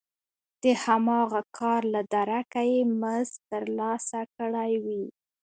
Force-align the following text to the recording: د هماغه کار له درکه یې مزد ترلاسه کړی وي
د 0.63 0.65
هماغه 0.83 1.41
کار 1.57 1.81
له 1.93 2.01
درکه 2.15 2.61
یې 2.71 2.81
مزد 3.01 3.35
ترلاسه 3.51 4.19
کړی 4.37 4.71
وي 4.83 5.03